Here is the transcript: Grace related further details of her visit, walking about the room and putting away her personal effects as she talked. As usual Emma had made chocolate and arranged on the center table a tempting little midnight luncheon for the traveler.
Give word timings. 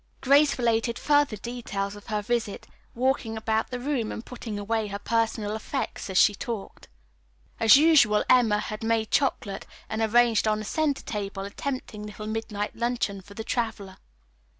Grace 0.21 0.57
related 0.57 0.97
further 0.97 1.35
details 1.35 1.95
of 1.95 2.07
her 2.07 2.23
visit, 2.23 2.65
walking 2.95 3.37
about 3.37 3.69
the 3.69 3.79
room 3.79 4.11
and 4.11 4.25
putting 4.25 4.57
away 4.57 4.87
her 4.87 4.97
personal 4.97 5.55
effects 5.55 6.09
as 6.09 6.17
she 6.17 6.33
talked. 6.33 6.87
As 7.59 7.77
usual 7.77 8.25
Emma 8.27 8.57
had 8.57 8.81
made 8.81 9.11
chocolate 9.11 9.67
and 9.87 10.01
arranged 10.01 10.47
on 10.47 10.57
the 10.57 10.65
center 10.65 11.03
table 11.03 11.43
a 11.43 11.51
tempting 11.51 12.03
little 12.07 12.25
midnight 12.25 12.75
luncheon 12.75 13.21
for 13.21 13.35
the 13.35 13.43
traveler. 13.43 13.97